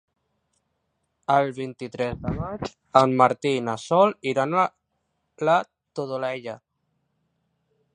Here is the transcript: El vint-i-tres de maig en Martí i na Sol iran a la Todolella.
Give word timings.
El 1.33 1.49
vint-i-tres 1.57 2.17
de 2.23 2.33
maig 2.39 2.71
en 3.03 3.15
Martí 3.23 3.53
i 3.59 3.63
na 3.69 3.77
Sol 3.85 4.17
iran 4.35 4.59
a 4.63 4.67
la 5.51 5.61
Todolella. 6.01 6.61